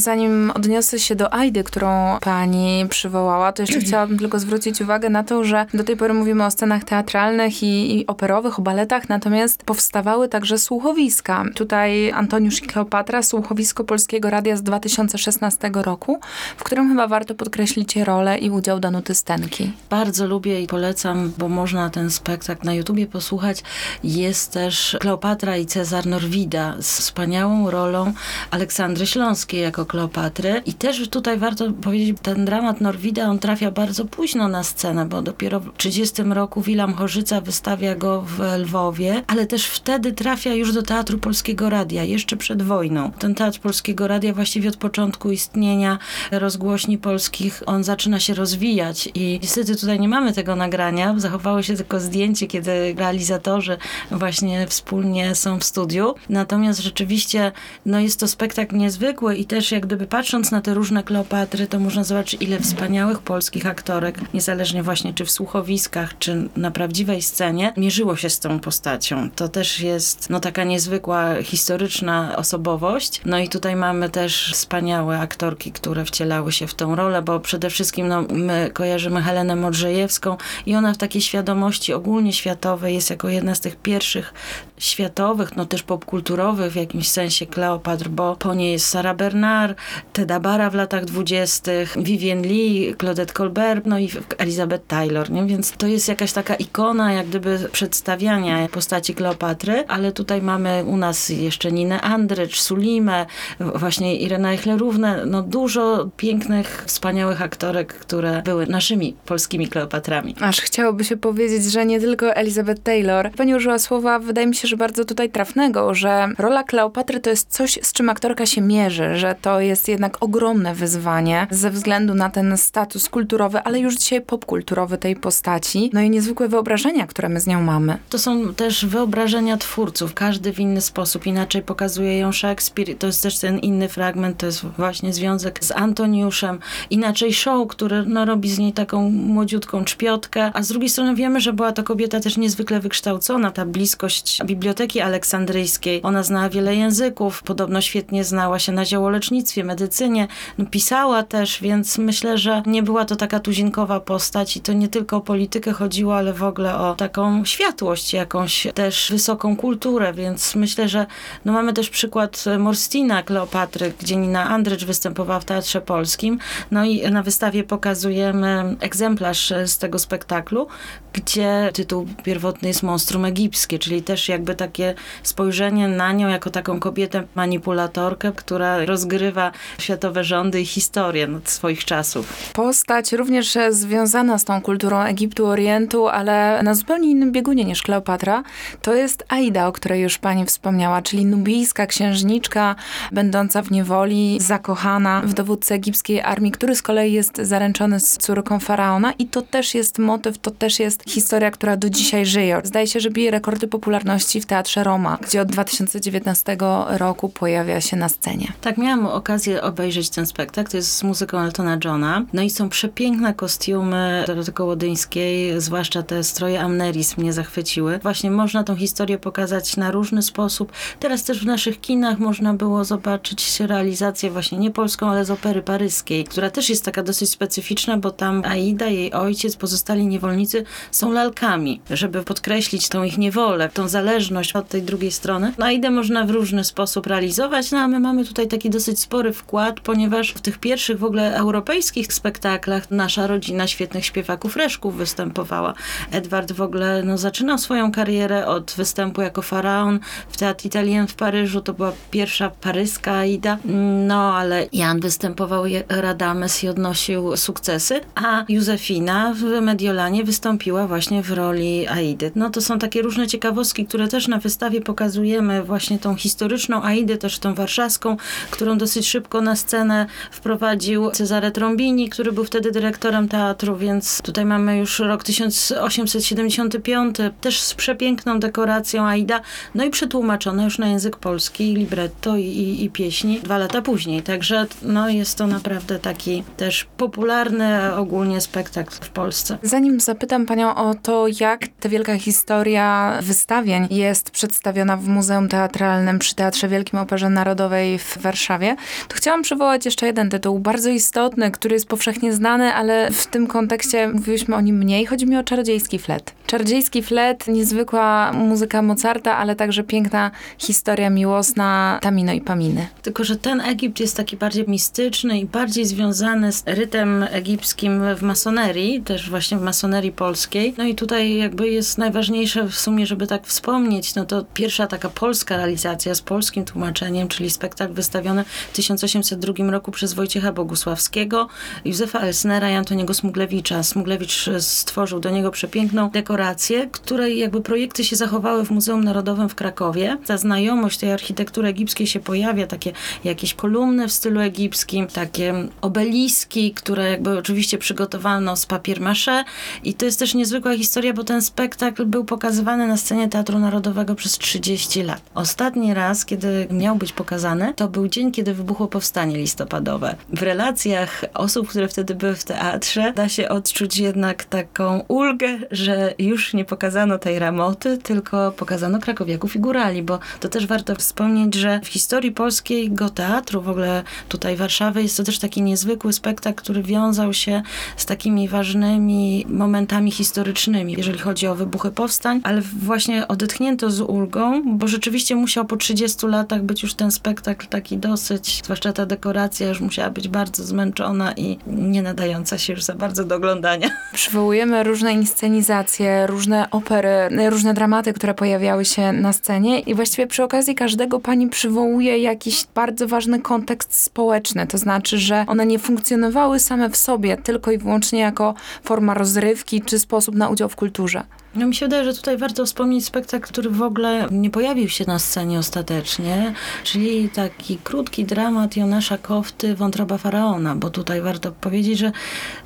Zanim 0.00 0.52
odniosę 0.54 0.98
się 0.98 1.14
do 1.14 1.34
Aidy, 1.34 1.64
którą 1.64 2.18
pani 2.20 2.86
przywołała, 2.88 3.52
to 3.52 3.62
jeszcze 3.62 3.80
chciałabym 3.86 4.18
tylko 4.18 4.38
zwrócić 4.38 4.80
uwagę 4.80 5.10
na 5.10 5.24
to, 5.24 5.44
że 5.44 5.66
do 5.74 5.84
tej 5.84 5.96
pory 5.96 6.14
mówimy 6.14 6.44
o 6.44 6.50
scenach 6.50 6.84
teatralnych 6.84 7.62
i, 7.62 7.98
i 7.98 8.06
operowych, 8.06 8.58
o 8.58 8.62
baletach, 8.62 9.08
natomiast 9.08 9.64
powstawały 9.64 10.28
także 10.28 10.58
słuchowiska. 10.58 11.44
Tutaj 11.54 12.12
Antoniusz 12.12 12.62
i 12.62 12.66
Kleopatra, 12.66 13.22
słuchowisko 13.22 13.84
Polskiego 13.84 14.30
Radia 14.30 14.56
z 14.56 14.62
2016 14.62 15.70
roku, 15.74 16.20
w 16.56 16.64
którym 16.64 16.88
chyba 16.88 17.08
warto 17.08 17.34
podkreślić 17.34 17.96
rolę 17.96 18.38
i 18.38 18.50
udział 18.50 18.80
Danuty 18.80 19.14
Stenki. 19.14 19.72
Bardzo 19.90 20.26
lubię 20.26 20.60
i 20.60 20.66
polecam, 20.66 21.32
bo 21.38 21.48
można 21.48 21.90
ten 21.90 22.10
spektakl 22.10 22.66
na 22.66 22.74
YouTubie 22.74 23.06
posłuchać. 23.06 23.62
Jest 24.04 24.52
też 24.52 24.96
Kleopatra 25.00 25.56
i 25.56 25.66
Cezar 25.66 26.06
Norwida 26.06 26.76
z 26.80 27.00
wspaniałą 27.00 27.70
rolą 27.70 28.12
Aleksandry 28.50 29.06
Śląskiej 29.06 29.60
jako 29.60 29.86
Kleopatry. 29.90 30.62
I 30.66 30.74
też 30.74 31.08
tutaj 31.08 31.38
warto 31.38 31.72
powiedzieć, 31.72 32.18
ten 32.22 32.44
dramat 32.44 32.80
Norwida, 32.80 33.28
on 33.28 33.38
trafia 33.38 33.70
bardzo 33.70 34.04
późno 34.04 34.48
na 34.48 34.64
scenę, 34.64 35.06
bo 35.06 35.22
dopiero 35.22 35.60
w 35.60 35.76
30 35.76 36.22
roku 36.22 36.62
Wilam 36.62 36.94
Chorzyca 36.94 37.40
wystawia 37.40 37.94
go 37.94 38.22
w 38.22 38.40
Lwowie, 38.58 39.22
ale 39.26 39.46
też 39.46 39.66
wtedy 39.66 40.12
trafia 40.12 40.54
już 40.54 40.72
do 40.72 40.82
Teatru 40.82 41.18
Polskiego 41.18 41.70
Radia, 41.70 42.04
jeszcze 42.04 42.36
przed 42.36 42.62
wojną. 42.62 43.10
Ten 43.10 43.34
Teatr 43.34 43.60
Polskiego 43.60 44.08
Radia 44.08 44.34
właściwie 44.34 44.68
od 44.68 44.76
początku 44.76 45.30
istnienia 45.30 45.98
rozgłośni 46.30 46.98
polskich, 46.98 47.62
on 47.66 47.84
zaczyna 47.84 48.20
się 48.20 48.34
rozwijać 48.34 49.08
i 49.14 49.38
niestety 49.42 49.76
tutaj 49.76 50.00
nie 50.00 50.08
mamy 50.08 50.32
tego 50.32 50.56
nagrania, 50.56 51.14
zachowało 51.16 51.62
się 51.62 51.76
tylko 51.76 52.00
zdjęcie, 52.00 52.46
kiedy 52.46 52.94
realizatorzy 52.98 53.76
właśnie 54.10 54.66
wspólnie 54.66 55.34
są 55.34 55.58
w 55.58 55.64
studiu. 55.64 56.14
Natomiast 56.28 56.80
rzeczywiście, 56.80 57.52
no 57.86 58.00
jest 58.00 58.20
to 58.20 58.28
spektakl 58.28 58.76
niezwykły 58.76 59.36
i 59.36 59.44
też 59.44 59.72
jak 59.80 59.86
gdyby 59.86 60.06
patrząc 60.06 60.50
na 60.50 60.60
te 60.60 60.74
różne 60.74 61.02
Kleopatry, 61.02 61.66
to 61.66 61.78
można 61.78 62.04
zobaczyć, 62.04 62.42
ile 62.42 62.60
wspaniałych 62.60 63.18
polskich 63.18 63.66
aktorek, 63.66 64.18
niezależnie 64.34 64.82
właśnie 64.82 65.14
czy 65.14 65.24
w 65.24 65.30
słuchowiskach, 65.30 66.18
czy 66.18 66.48
na 66.56 66.70
prawdziwej 66.70 67.22
scenie, 67.22 67.72
mierzyło 67.76 68.16
się 68.16 68.30
z 68.30 68.38
tą 68.40 68.60
postacią. 68.60 69.30
To 69.30 69.48
też 69.48 69.80
jest 69.80 70.30
no 70.30 70.40
taka 70.40 70.64
niezwykła, 70.64 71.42
historyczna 71.42 72.36
osobowość. 72.36 73.20
No 73.24 73.38
i 73.38 73.48
tutaj 73.48 73.76
mamy 73.76 74.10
też 74.10 74.52
wspaniałe 74.52 75.18
aktorki, 75.18 75.72
które 75.72 76.04
wcielały 76.04 76.52
się 76.52 76.66
w 76.66 76.74
tą 76.74 76.96
rolę, 76.96 77.22
bo 77.22 77.40
przede 77.40 77.70
wszystkim 77.70 78.08
no, 78.08 78.22
my 78.22 78.70
kojarzymy 78.74 79.22
Helenę 79.22 79.56
Modrzejewską 79.56 80.36
i 80.66 80.74
ona 80.74 80.92
w 80.94 80.98
takiej 80.98 81.22
świadomości 81.22 81.92
ogólnie 81.92 82.32
światowej 82.32 82.94
jest 82.94 83.10
jako 83.10 83.28
jedna 83.28 83.54
z 83.54 83.60
tych 83.60 83.76
pierwszych 83.76 84.34
światowych, 84.80 85.56
no 85.56 85.66
też 85.66 85.82
popkulturowych 85.82 86.72
w 86.72 86.76
jakimś 86.76 87.08
sensie 87.08 87.46
Kleopatr, 87.46 88.08
bo 88.08 88.36
po 88.36 88.54
niej 88.54 88.72
jest 88.72 88.86
Sara 88.86 89.14
Bernard, 89.14 89.78
Teda 90.12 90.40
Bara 90.40 90.70
w 90.70 90.74
latach 90.74 91.04
dwudziestych, 91.04 91.96
Vivien 92.02 92.42
Lee, 92.42 92.94
Claudette 93.00 93.32
Colbert, 93.32 93.86
no 93.86 93.98
i 93.98 94.08
Elizabeth 94.38 94.86
Taylor, 94.86 95.30
nie? 95.30 95.46
Więc 95.46 95.72
to 95.72 95.86
jest 95.86 96.08
jakaś 96.08 96.32
taka 96.32 96.54
ikona 96.54 97.12
jak 97.12 97.26
gdyby 97.26 97.68
przedstawiania 97.72 98.68
postaci 98.68 99.14
Kleopatry, 99.14 99.84
ale 99.88 100.12
tutaj 100.12 100.42
mamy 100.42 100.84
u 100.86 100.96
nas 100.96 101.28
jeszcze 101.28 101.72
Ninę 101.72 102.00
Andrycz, 102.00 102.60
Sulimę, 102.60 103.26
właśnie 103.60 104.16
Irenę 104.16 104.48
Eichlerównę, 104.48 105.26
no 105.26 105.42
dużo 105.42 106.08
pięknych, 106.16 106.84
wspaniałych 106.86 107.42
aktorek, 107.42 107.94
które 107.94 108.42
były 108.42 108.66
naszymi 108.66 109.16
polskimi 109.26 109.68
Kleopatrami. 109.68 110.34
Aż 110.40 110.60
chciałoby 110.60 111.04
się 111.04 111.16
powiedzieć, 111.16 111.64
że 111.64 111.86
nie 111.86 112.00
tylko 112.00 112.34
Elizabeth 112.34 112.82
Taylor. 112.82 113.30
Pani 113.36 113.54
użyła 113.54 113.78
słowa, 113.78 114.18
wydaje 114.18 114.46
mi 114.46 114.54
się, 114.54 114.68
że 114.70 114.76
bardzo 114.76 115.04
tutaj 115.04 115.30
trafnego, 115.30 115.94
że 115.94 116.28
rola 116.38 116.62
Kleopatry 116.62 117.20
to 117.20 117.30
jest 117.30 117.52
coś, 117.52 117.78
z 117.82 117.92
czym 117.92 118.10
aktorka 118.10 118.46
się 118.46 118.60
mierzy, 118.60 119.16
że 119.16 119.34
to 119.42 119.60
jest 119.60 119.88
jednak 119.88 120.16
ogromne 120.20 120.74
wyzwanie 120.74 121.46
ze 121.50 121.70
względu 121.70 122.14
na 122.14 122.30
ten 122.30 122.56
status 122.56 123.08
kulturowy, 123.08 123.58
ale 123.62 123.80
już 123.80 123.96
dzisiaj 123.96 124.20
popkulturowy 124.20 124.98
tej 124.98 125.16
postaci, 125.16 125.90
no 125.92 126.00
i 126.00 126.10
niezwykłe 126.10 126.48
wyobrażenia, 126.48 127.06
które 127.06 127.28
my 127.28 127.40
z 127.40 127.46
nią 127.46 127.62
mamy. 127.62 127.98
To 128.08 128.18
są 128.18 128.54
też 128.54 128.86
wyobrażenia 128.86 129.56
twórców, 129.56 130.14
każdy 130.14 130.52
w 130.52 130.60
inny 130.60 130.80
sposób, 130.80 131.26
inaczej 131.26 131.62
pokazuje 131.62 132.18
ją 132.18 132.32
Szekspir, 132.32 132.98
to 132.98 133.06
jest 133.06 133.22
też 133.22 133.38
ten 133.38 133.58
inny 133.58 133.88
fragment, 133.88 134.38
to 134.38 134.46
jest 134.46 134.64
właśnie 134.64 135.12
związek 135.12 135.64
z 135.64 135.70
Antoniuszem, 135.70 136.58
inaczej 136.90 137.32
show, 137.34 137.68
który 137.68 138.04
no, 138.06 138.24
robi 138.24 138.50
z 138.50 138.58
niej 138.58 138.72
taką 138.72 139.10
młodziutką 139.10 139.84
czpiotkę, 139.84 140.50
a 140.54 140.62
z 140.62 140.68
drugiej 140.68 140.88
strony 140.88 141.14
wiemy, 141.14 141.40
że 141.40 141.52
była 141.52 141.72
to 141.72 141.82
kobieta 141.82 142.20
też 142.20 142.36
niezwykle 142.36 142.80
wykształcona, 142.80 143.50
ta 143.50 143.66
bliskość 143.66 144.40
Biblioteki 144.44 144.59
Aleksandryjskiej. 145.04 146.00
Ona 146.02 146.22
znała 146.22 146.48
wiele 146.48 146.76
języków, 146.76 147.42
podobno 147.42 147.80
świetnie 147.80 148.24
znała 148.24 148.58
się 148.58 148.72
na 148.72 148.84
ziołolecznictwie, 148.84 149.64
medycynie, 149.64 150.28
no, 150.58 150.66
pisała 150.66 151.22
też, 151.22 151.62
więc 151.62 151.98
myślę, 151.98 152.38
że 152.38 152.62
nie 152.66 152.82
była 152.82 153.04
to 153.04 153.16
taka 153.16 153.40
tuzinkowa 153.40 154.00
postać 154.00 154.56
i 154.56 154.60
to 154.60 154.72
nie 154.72 154.88
tylko 154.88 155.16
o 155.16 155.20
politykę 155.20 155.72
chodziło, 155.72 156.16
ale 156.16 156.32
w 156.32 156.42
ogóle 156.42 156.78
o 156.78 156.94
taką 156.94 157.44
światłość, 157.44 158.12
jakąś 158.12 158.66
też 158.74 159.10
wysoką 159.10 159.56
kulturę, 159.56 160.12
więc 160.12 160.54
myślę, 160.54 160.88
że 160.88 161.06
no 161.44 161.52
mamy 161.52 161.72
też 161.72 161.90
przykład 161.90 162.44
Morstina 162.58 163.22
Kleopatry, 163.22 163.92
gdzie 164.00 164.16
Nina 164.16 164.48
Andrycz 164.48 164.84
występowała 164.84 165.40
w 165.40 165.44
Teatrze 165.44 165.80
Polskim. 165.80 166.38
No 166.70 166.84
i 166.84 167.10
na 167.10 167.22
wystawie 167.22 167.64
pokazujemy 167.64 168.76
egzemplarz 168.80 169.52
z 169.66 169.78
tego 169.78 169.98
spektaklu, 169.98 170.66
gdzie 171.12 171.70
tytuł 171.74 172.06
pierwotny 172.24 172.68
jest 172.68 172.82
Monstrum 172.82 173.24
Egipskie, 173.24 173.78
czyli 173.78 174.02
też 174.02 174.28
jakby 174.28 174.49
takie 174.54 174.94
spojrzenie 175.22 175.88
na 175.88 176.12
nią 176.12 176.28
jako 176.28 176.50
taką 176.50 176.80
kobietę 176.80 177.22
manipulatorkę, 177.34 178.32
która 178.36 178.84
rozgrywa 178.84 179.52
światowe 179.78 180.24
rządy 180.24 180.60
i 180.60 180.66
historię 180.66 181.28
swoich 181.44 181.84
czasów. 181.84 182.52
Postać 182.52 183.12
również 183.12 183.58
związana 183.70 184.38
z 184.38 184.44
tą 184.44 184.62
kulturą 184.62 185.00
Egiptu, 185.00 185.46
Orientu, 185.46 186.08
ale 186.08 186.62
na 186.62 186.74
zupełnie 186.74 187.10
innym 187.10 187.32
biegunie 187.32 187.64
niż 187.64 187.82
Kleopatra, 187.82 188.42
to 188.82 188.94
jest 188.94 189.24
Aida, 189.28 189.66
o 189.66 189.72
której 189.72 190.02
już 190.02 190.18
pani 190.18 190.46
wspomniała, 190.46 191.02
czyli 191.02 191.26
nubijska 191.26 191.86
księżniczka, 191.86 192.76
będąca 193.12 193.62
w 193.62 193.70
niewoli, 193.70 194.38
zakochana 194.40 195.22
w 195.24 195.34
dowódcy 195.34 195.74
egipskiej 195.74 196.20
armii, 196.20 196.52
który 196.52 196.74
z 196.74 196.82
kolei 196.82 197.12
jest 197.12 197.36
zaręczony 197.36 198.00
z 198.00 198.18
córką 198.18 198.58
faraona 198.58 199.12
i 199.12 199.26
to 199.26 199.42
też 199.42 199.74
jest 199.74 199.98
motyw, 199.98 200.38
to 200.38 200.50
też 200.50 200.80
jest 200.80 201.10
historia, 201.10 201.50
która 201.50 201.76
do 201.76 201.90
dzisiaj 201.90 202.26
żyje. 202.26 202.60
Zdaje 202.64 202.86
się, 202.86 203.00
że 203.00 203.10
bije 203.10 203.30
rekordy 203.30 203.68
popularności 203.68 204.39
w 204.40 204.46
Teatrze 204.46 204.84
Roma, 204.84 205.18
gdzie 205.22 205.42
od 205.42 205.48
2019 205.48 206.56
roku 206.88 207.28
pojawia 207.28 207.80
się 207.80 207.96
na 207.96 208.08
scenie. 208.08 208.52
Tak, 208.60 208.78
miałam 208.78 209.06
okazję 209.06 209.62
obejrzeć 209.62 210.10
ten 210.10 210.26
spektakl, 210.26 210.70
to 210.70 210.76
jest 210.76 210.96
z 210.96 211.02
muzyką 211.02 211.38
Eltona 211.38 211.78
Johna. 211.84 212.24
No 212.32 212.42
i 212.42 212.50
są 212.50 212.68
przepiękne 212.68 213.34
kostiumy 213.34 214.24
Doroty 214.26 214.52
Kołodyńskiej, 214.52 215.60
zwłaszcza 215.60 216.02
te 216.02 216.24
stroje 216.24 216.60
Amneris 216.60 217.16
mnie 217.16 217.32
zachwyciły. 217.32 217.98
Właśnie 218.02 218.30
można 218.30 218.64
tą 218.64 218.76
historię 218.76 219.18
pokazać 219.18 219.76
na 219.76 219.90
różny 219.90 220.22
sposób. 220.22 220.72
Teraz 221.00 221.24
też 221.24 221.42
w 221.42 221.46
naszych 221.46 221.80
kinach 221.80 222.18
można 222.18 222.54
było 222.54 222.84
zobaczyć 222.84 223.60
realizację 223.60 224.30
właśnie 224.30 224.58
nie 224.58 224.70
polską, 224.70 225.10
ale 225.10 225.24
z 225.24 225.30
opery 225.30 225.62
paryskiej, 225.62 226.24
która 226.24 226.50
też 226.50 226.70
jest 226.70 226.84
taka 226.84 227.02
dosyć 227.02 227.30
specyficzna, 227.30 227.96
bo 227.96 228.10
tam 228.10 228.42
Aida, 228.44 228.86
jej 228.86 229.12
ojciec, 229.12 229.56
pozostali 229.56 230.06
niewolnicy 230.06 230.64
są 230.90 231.12
lalkami, 231.12 231.80
żeby 231.90 232.22
podkreślić 232.22 232.88
tą 232.88 233.02
ich 233.02 233.18
niewolę, 233.18 233.68
tą 233.68 233.88
zależność 233.88 234.19
od 234.54 234.68
tej 234.68 234.82
drugiej 234.82 235.10
strony. 235.10 235.52
No 235.58 235.90
można 235.90 236.24
w 236.24 236.30
różny 236.30 236.64
sposób 236.64 237.06
realizować, 237.06 237.70
no 237.70 237.78
a 237.78 237.88
my 237.88 238.00
mamy 238.00 238.24
tutaj 238.24 238.48
taki 238.48 238.70
dosyć 238.70 239.00
spory 239.00 239.32
wkład, 239.32 239.80
ponieważ 239.80 240.30
w 240.30 240.40
tych 240.40 240.58
pierwszych 240.58 240.98
w 240.98 241.04
ogóle 241.04 241.36
europejskich 241.36 242.12
spektaklach 242.12 242.90
nasza 242.90 243.26
rodzina 243.26 243.66
świetnych 243.66 244.04
śpiewaków 244.04 244.56
reszków 244.56 244.96
występowała. 244.96 245.74
Edward 246.10 246.52
w 246.52 246.62
ogóle 246.62 247.02
no, 247.02 247.18
zaczynał 247.18 247.58
swoją 247.58 247.92
karierę 247.92 248.46
od 248.46 248.74
występu 248.76 249.22
jako 249.22 249.42
faraon 249.42 250.00
w 250.28 250.36
Teatr 250.36 250.66
Italien 250.66 251.06
w 251.06 251.14
Paryżu. 251.14 251.60
To 251.60 251.72
była 251.72 251.92
pierwsza 252.10 252.50
paryska 252.50 253.12
Aida. 253.12 253.58
No, 254.06 254.36
ale 254.36 254.68
Jan 254.72 255.00
występował 255.00 255.64
Radames 255.88 256.64
i 256.64 256.68
odnosił 256.68 257.36
sukcesy, 257.36 258.00
a 258.14 258.44
Józefina 258.48 259.34
w 259.34 259.60
Mediolanie 259.60 260.24
wystąpiła 260.24 260.86
właśnie 260.86 261.22
w 261.22 261.30
roli 261.30 261.88
Aidy. 261.88 262.32
No 262.34 262.50
to 262.50 262.60
są 262.60 262.78
takie 262.78 263.02
różne 263.02 263.26
ciekawostki, 263.26 263.86
które 263.86 264.08
też 264.10 264.28
na 264.28 264.38
wystawie 264.38 264.80
pokazujemy. 264.80 265.62
Właśnie 265.62 265.98
tą 265.98 266.16
historyczną 266.16 266.82
Aidę, 266.82 267.16
też 267.16 267.38
tą 267.38 267.54
warszawską, 267.54 268.16
którą 268.50 268.78
dosyć 268.78 269.08
szybko 269.08 269.40
na 269.40 269.56
scenę 269.56 270.06
wprowadził 270.30 271.10
Cezare 271.10 271.50
Trombini, 271.50 272.08
który 272.08 272.32
był 272.32 272.44
wtedy 272.44 272.70
dyrektorem 272.70 273.28
teatru, 273.28 273.76
więc 273.76 274.22
tutaj 274.22 274.44
mamy 274.44 274.78
już 274.78 274.98
rok 274.98 275.24
1875, 275.24 277.16
też 277.40 277.60
z 277.60 277.74
przepiękną 277.74 278.40
dekoracją 278.40 279.06
Aida, 279.06 279.40
no 279.74 279.84
i 279.84 279.90
przetłumaczone 279.90 280.64
już 280.64 280.78
na 280.78 280.88
język 280.88 281.16
polski, 281.16 281.74
libretto 281.74 282.36
i, 282.36 282.44
i, 282.44 282.84
i 282.84 282.90
pieśni 282.90 283.40
dwa 283.40 283.58
lata 283.58 283.82
później. 283.82 284.22
Także 284.22 284.66
no, 284.82 285.08
jest 285.08 285.38
to 285.38 285.46
naprawdę 285.46 285.98
taki 285.98 286.44
też 286.56 286.86
popularny 286.96 287.94
ogólnie 287.94 288.40
spektakl 288.40 288.94
w 289.00 289.08
Polsce. 289.08 289.58
Zanim 289.62 290.00
zapytam 290.00 290.46
panią 290.46 290.74
o 290.74 290.94
to, 290.94 291.26
jak 291.40 291.60
ta 291.80 291.88
wielka 291.88 292.18
historia 292.18 293.18
wystawień 293.22 293.86
jest 294.00 294.30
przedstawiona 294.30 294.96
w 294.96 295.08
Muzeum 295.08 295.48
Teatralnym 295.48 296.18
przy 296.18 296.34
Teatrze 296.34 296.68
Wielkim 296.68 296.98
Operze 296.98 297.30
Narodowej 297.30 297.98
w 297.98 298.18
Warszawie, 298.18 298.76
to 299.08 299.16
chciałam 299.16 299.42
przywołać 299.42 299.84
jeszcze 299.84 300.06
jeden 300.06 300.30
tytuł, 300.30 300.58
bardzo 300.58 300.90
istotny, 300.90 301.50
który 301.50 301.74
jest 301.74 301.88
powszechnie 301.88 302.32
znany, 302.32 302.74
ale 302.74 303.10
w 303.10 303.26
tym 303.26 303.46
kontekście 303.46 304.08
mówiliśmy 304.08 304.56
o 304.56 304.60
nim 304.60 304.76
mniej. 304.76 305.06
Chodzi 305.06 305.26
mi 305.26 305.36
o 305.36 305.44
Czarodziejski 305.44 305.98
Flet. 305.98 306.32
Czarodziejski 306.46 307.02
Flet, 307.02 307.48
niezwykła 307.48 308.32
muzyka 308.32 308.82
Mozarta, 308.82 309.36
ale 309.36 309.56
także 309.56 309.82
piękna 309.82 310.30
historia 310.58 311.10
miłosna 311.10 311.98
Tamino 312.02 312.32
i 312.32 312.40
Paminy. 312.40 312.86
Tylko, 313.02 313.24
że 313.24 313.36
ten 313.36 313.60
Egipt 313.60 314.00
jest 314.00 314.16
taki 314.16 314.36
bardziej 314.36 314.64
mistyczny 314.68 315.40
i 315.40 315.46
bardziej 315.46 315.86
związany 315.86 316.52
z 316.52 316.62
rytem 316.66 317.26
egipskim 317.30 318.14
w 318.16 318.22
masonerii, 318.22 319.02
też 319.02 319.30
właśnie 319.30 319.58
w 319.58 319.62
masonerii 319.62 320.12
polskiej. 320.12 320.74
No 320.78 320.84
i 320.84 320.94
tutaj 320.94 321.36
jakby 321.36 321.68
jest 321.68 321.98
najważniejsze 321.98 322.64
w 322.64 322.74
sumie, 322.74 323.06
żeby 323.06 323.26
tak 323.26 323.46
wspomnieć, 323.46 323.89
no 324.16 324.24
to 324.24 324.44
pierwsza 324.54 324.86
taka 324.86 325.08
polska 325.08 325.56
realizacja 325.56 326.14
z 326.14 326.20
polskim 326.22 326.64
tłumaczeniem, 326.64 327.28
czyli 327.28 327.50
spektakl 327.50 327.92
wystawiony 327.92 328.44
w 328.44 328.76
1802 328.76 329.70
roku 329.70 329.90
przez 329.90 330.14
Wojciecha 330.14 330.52
Bogusławskiego, 330.52 331.48
Józefa 331.84 332.20
Elsnera 332.20 332.70
i 332.70 332.74
Antoniego 332.74 333.14
Smuglewicza. 333.14 333.82
Smuglewicz 333.82 334.50
stworzył 334.58 335.20
do 335.20 335.30
niego 335.30 335.50
przepiękną 335.50 336.10
dekorację, 336.10 336.88
której 336.92 337.38
jakby 337.38 337.60
projekty 337.60 338.04
się 338.04 338.16
zachowały 338.16 338.64
w 338.64 338.70
Muzeum 338.70 339.04
Narodowym 339.04 339.48
w 339.48 339.54
Krakowie. 339.54 340.18
Ta 340.26 340.36
znajomość 340.36 340.98
tej 340.98 341.12
architektury 341.12 341.68
egipskiej 341.68 342.06
się 342.06 342.20
pojawia, 342.20 342.66
takie 342.66 342.92
jakieś 343.24 343.54
kolumny 343.54 344.08
w 344.08 344.12
stylu 344.12 344.40
egipskim, 344.40 345.06
takie 345.06 345.54
obeliski, 345.80 346.72
które 346.72 347.10
jakby 347.10 347.38
oczywiście 347.38 347.78
przygotowano 347.78 348.56
z 348.56 348.66
papier 348.66 349.00
maché 349.00 349.44
i 349.84 349.94
to 349.94 350.04
jest 350.04 350.18
też 350.18 350.34
niezwykła 350.34 350.76
historia, 350.76 351.12
bo 351.12 351.24
ten 351.24 351.42
spektakl 351.42 352.06
był 352.06 352.24
pokazywany 352.24 352.86
na 352.86 352.96
scenie 352.96 353.28
Teatru 353.28 353.58
Narodowego 353.58 353.79
przez 354.16 354.38
30 354.38 355.02
lat. 355.02 355.22
Ostatni 355.34 355.94
raz, 355.94 356.24
kiedy 356.24 356.66
miał 356.70 356.96
być 356.96 357.12
pokazany, 357.12 357.74
to 357.74 357.88
był 357.88 358.08
dzień, 358.08 358.32
kiedy 358.32 358.54
wybuchło 358.54 358.88
powstanie 358.88 359.36
listopadowe. 359.36 360.16
W 360.32 360.42
relacjach 360.42 361.24
osób, 361.34 361.68
które 361.68 361.88
wtedy 361.88 362.14
były 362.14 362.34
w 362.34 362.44
teatrze, 362.44 363.12
da 363.12 363.28
się 363.28 363.48
odczuć 363.48 363.98
jednak 363.98 364.44
taką 364.44 365.04
ulgę, 365.08 365.58
że 365.70 366.14
już 366.18 366.54
nie 366.54 366.64
pokazano 366.64 367.18
tej 367.18 367.38
ramoty, 367.38 367.98
tylko 367.98 368.52
pokazano 368.52 368.98
krakowiaków 368.98 369.56
i 369.56 369.60
górali, 369.60 370.02
bo 370.02 370.18
to 370.40 370.48
też 370.48 370.66
warto 370.66 370.94
wspomnieć, 370.94 371.54
że 371.54 371.80
w 371.84 371.88
historii 371.88 372.32
polskiego 372.32 373.10
teatru, 373.10 373.62
w 373.62 373.68
ogóle 373.68 374.02
tutaj 374.28 374.56
Warszawy, 374.56 375.02
jest 375.02 375.16
to 375.16 375.24
też 375.24 375.38
taki 375.38 375.62
niezwykły 375.62 376.12
spektakl, 376.12 376.62
który 376.62 376.82
wiązał 376.82 377.32
się 377.32 377.62
z 377.96 378.06
takimi 378.06 378.48
ważnymi 378.48 379.46
momentami 379.48 380.10
historycznymi, 380.10 380.94
jeżeli 380.96 381.18
chodzi 381.18 381.46
o 381.46 381.54
wybuchy 381.54 381.90
powstań, 381.90 382.40
ale 382.44 382.60
właśnie 382.60 383.28
odetchnięto 383.70 383.90
z 383.90 384.00
ulgą, 384.00 384.62
bo 384.78 384.88
rzeczywiście 384.88 385.36
musiał 385.36 385.64
po 385.64 385.76
30 385.76 386.26
latach 386.26 386.62
być 386.62 386.82
już 386.82 386.94
ten 386.94 387.10
spektakl 387.10 387.66
taki 387.66 387.98
dosyć, 387.98 388.62
zwłaszcza 388.64 388.92
ta 388.92 389.06
dekoracja 389.06 389.68
już 389.68 389.80
musiała 389.80 390.10
być 390.10 390.28
bardzo 390.28 390.64
zmęczona 390.64 391.32
i 391.32 391.58
nie 391.66 392.02
nadająca 392.02 392.58
się 392.58 392.72
już 392.72 392.84
za 392.84 392.94
bardzo 392.94 393.24
do 393.24 393.36
oglądania. 393.36 393.90
Przywołujemy 394.12 394.82
różne 394.82 395.12
inscenizacje, 395.12 396.26
różne 396.26 396.70
opery, 396.70 397.28
różne 397.50 397.74
dramaty, 397.74 398.12
które 398.12 398.34
pojawiały 398.34 398.84
się 398.84 399.12
na 399.12 399.32
scenie 399.32 399.80
i 399.80 399.94
właściwie 399.94 400.26
przy 400.26 400.42
okazji 400.44 400.74
każdego 400.74 401.20
pani 401.20 401.48
przywołuje 401.48 402.18
jakiś 402.18 402.66
bardzo 402.74 403.08
ważny 403.08 403.40
kontekst 403.40 403.94
społeczny, 403.94 404.66
to 404.66 404.78
znaczy, 404.78 405.18
że 405.18 405.44
one 405.46 405.66
nie 405.66 405.78
funkcjonowały 405.78 406.60
same 406.60 406.90
w 406.90 406.96
sobie, 406.96 407.36
tylko 407.36 407.70
i 407.70 407.78
wyłącznie 407.78 408.20
jako 408.20 408.54
forma 408.84 409.14
rozrywki 409.14 409.82
czy 409.82 409.98
sposób 409.98 410.34
na 410.34 410.48
udział 410.48 410.68
w 410.68 410.76
kulturze. 410.76 411.22
No 411.54 411.66
mi 411.66 411.74
się 411.74 411.86
wydaje, 411.86 412.04
że 412.04 412.14
tutaj 412.14 412.38
warto 412.38 412.66
wspomnieć 412.66 413.04
spektakl, 413.04 413.48
który 413.48 413.70
w 413.70 413.82
ogóle 413.82 414.28
nie 414.30 414.50
pojawił 414.50 414.88
się 414.88 415.04
na 415.06 415.18
scenie 415.18 415.58
ostatecznie, 415.58 416.54
czyli 416.84 417.28
taki 417.28 417.78
krótki 417.84 418.24
dramat 418.24 418.76
Jonasza 418.76 419.18
Kofty 419.18 419.74
Wątroba 419.74 420.18
Faraona, 420.18 420.76
bo 420.76 420.90
tutaj 420.90 421.22
warto 421.22 421.52
powiedzieć, 421.52 421.98
że 421.98 422.12